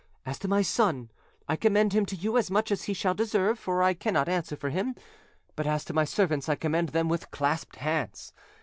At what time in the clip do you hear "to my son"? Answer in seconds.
0.39-1.11